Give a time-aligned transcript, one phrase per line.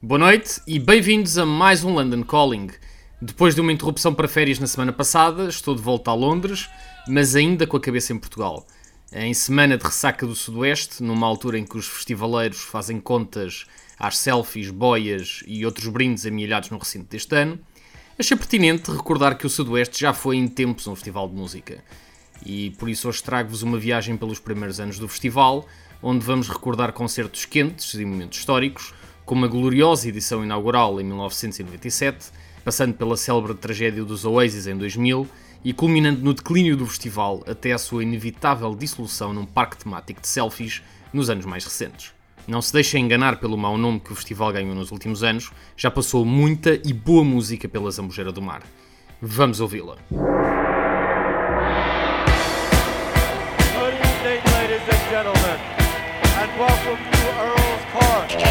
[0.00, 2.68] Boa noite e bem-vindos a mais um London Calling.
[3.20, 6.68] Depois de uma interrupção para férias na semana passada, estou de volta a Londres,
[7.08, 8.64] mas ainda com a cabeça em Portugal.
[9.12, 13.66] Em semana de ressaca do Sudoeste, numa altura em que os festivaleiros fazem contas
[13.98, 17.58] às selfies, boias e outros brindes amealhados no recinto deste ano,
[18.16, 21.82] achei pertinente recordar que o Sudoeste já foi em tempos um festival de música.
[22.46, 25.66] E por isso hoje trago-vos uma viagem pelos primeiros anos do festival,
[26.00, 28.94] onde vamos recordar concertos quentes e momentos históricos,
[29.28, 32.30] como a gloriosa edição inaugural em 1997,
[32.64, 35.28] passando pela célebre tragédia dos Oasis em 2000
[35.62, 40.26] e culminando no declínio do festival até a sua inevitável dissolução num parque temático de
[40.26, 40.82] selfies
[41.12, 42.14] nos anos mais recentes.
[42.46, 45.90] Não se deixem enganar pelo mau nome que o festival ganhou nos últimos anos, já
[45.90, 48.62] passou muita e boa música pela Zambujeira do Mar.
[49.20, 49.98] Vamos ouvi-la.
[56.58, 58.47] Welcome to Earl's Park.